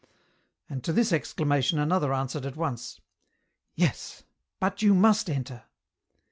And 0.67 0.83
to 0.83 0.91
this 0.93 1.13
exclamation 1.13 1.77
another 1.77 2.11
answered 2.11 2.43
at 2.47 2.55
once:" 2.55 2.99
Yes, 3.85 4.23
but 4.59 4.81
you 4.81 4.95
must 4.95 5.29
enter." 5.29 5.65